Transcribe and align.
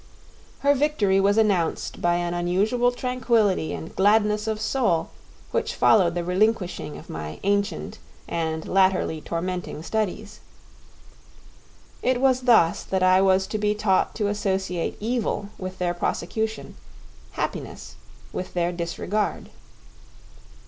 Her 0.61 0.73
victory 0.73 1.19
was 1.19 1.37
announced 1.37 2.01
by 2.01 2.15
an 2.15 2.33
unusual 2.33 2.91
tranquillity 2.91 3.71
and 3.71 3.95
gladness 3.95 4.47
of 4.47 4.59
soul 4.59 5.11
which 5.51 5.75
followed 5.75 6.15
the 6.15 6.23
relinquishing 6.23 6.97
of 6.97 7.07
my 7.07 7.39
ancient 7.43 7.99
and 8.27 8.67
latterly 8.67 9.21
tormenting 9.21 9.83
studies. 9.83 10.39
It 12.01 12.19
was 12.19 12.41
thus 12.49 12.83
that 12.83 13.03
I 13.03 13.21
was 13.21 13.45
to 13.45 13.59
be 13.59 13.75
taught 13.75 14.15
to 14.15 14.27
associate 14.27 14.97
evil 14.99 15.49
with 15.59 15.77
their 15.77 15.93
prosecution, 15.93 16.77
happiness 17.33 17.93
with 18.33 18.55
their 18.55 18.71
disregard. 18.71 19.51